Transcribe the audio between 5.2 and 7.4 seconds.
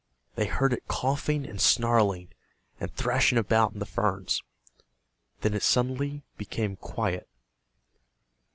Then it suddenly became quiet.